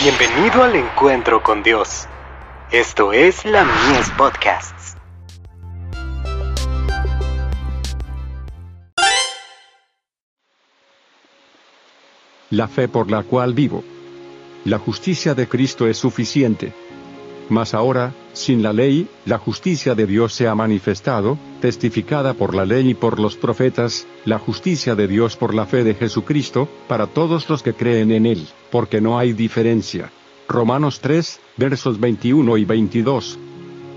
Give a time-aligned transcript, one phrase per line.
[0.00, 2.06] Bienvenido al encuentro con Dios.
[2.70, 4.96] Esto es la Mies Podcasts.
[12.50, 13.82] La fe por la cual vivo.
[14.64, 16.72] La justicia de Cristo es suficiente.
[17.48, 22.64] Mas ahora, sin la ley, la justicia de Dios se ha manifestado, testificada por la
[22.64, 27.08] ley y por los profetas, la justicia de Dios por la fe de Jesucristo, para
[27.08, 30.10] todos los que creen en Él, porque no hay diferencia.
[30.48, 33.38] Romanos 3, versos 21 y 22.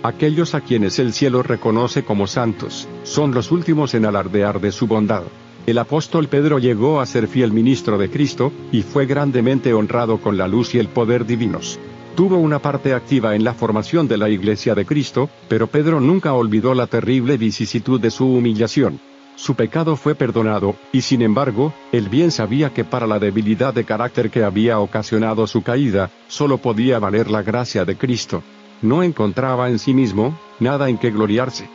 [0.03, 4.87] Aquellos a quienes el cielo reconoce como santos, son los últimos en alardear de su
[4.87, 5.23] bondad.
[5.67, 10.37] El apóstol Pedro llegó a ser fiel ministro de Cristo, y fue grandemente honrado con
[10.37, 11.79] la luz y el poder divinos.
[12.15, 16.33] Tuvo una parte activa en la formación de la Iglesia de Cristo, pero Pedro nunca
[16.33, 18.99] olvidó la terrible vicisitud de su humillación.
[19.41, 23.85] Su pecado fue perdonado, y sin embargo, él bien sabía que para la debilidad de
[23.85, 28.43] carácter que había ocasionado su caída, solo podía valer la gracia de Cristo.
[28.83, 31.67] No encontraba en sí mismo, nada en que gloriarse.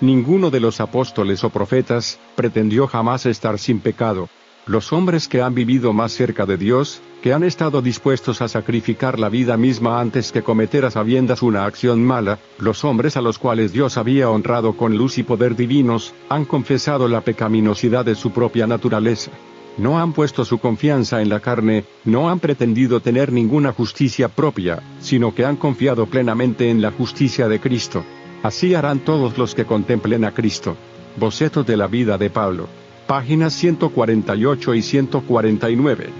[0.00, 4.28] Ninguno de los apóstoles o profetas, pretendió jamás estar sin pecado.
[4.70, 9.18] Los hombres que han vivido más cerca de Dios, que han estado dispuestos a sacrificar
[9.18, 13.36] la vida misma antes que cometer a sabiendas una acción mala, los hombres a los
[13.36, 18.30] cuales Dios había honrado con luz y poder divinos, han confesado la pecaminosidad de su
[18.30, 19.32] propia naturaleza.
[19.76, 24.84] No han puesto su confianza en la carne, no han pretendido tener ninguna justicia propia,
[25.00, 28.04] sino que han confiado plenamente en la justicia de Cristo.
[28.44, 30.76] Así harán todos los que contemplen a Cristo.
[31.16, 32.68] Boceto de la vida de Pablo.
[33.10, 36.10] Páginas 148 y 149.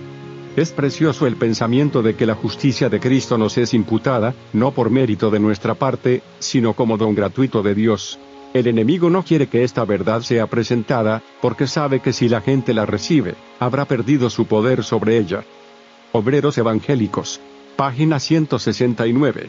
[0.56, 4.91] Es precioso el pensamiento de que la justicia de Cristo nos es imputada, no por
[4.91, 8.19] mérito de nuestra parte, sino como don gratuito de Dios.
[8.55, 12.74] El enemigo no quiere que esta verdad sea presentada, porque sabe que si la gente
[12.74, 15.44] la recibe, habrá perdido su poder sobre ella.
[16.10, 17.41] Obreros Evangélicos.
[17.77, 19.48] Página 169.